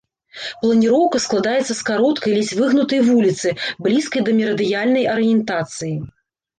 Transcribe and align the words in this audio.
Планіроўка 0.61 1.17
складаецца 1.25 1.67
з 1.73 1.77
кароткай, 1.91 2.31
ледзь 2.39 2.55
выгнутай 2.61 2.99
вуліцы, 3.13 3.47
блізкай 3.85 4.21
да 4.27 4.31
мерыдыянальнай 4.43 5.11
арыентацыі. 5.17 5.97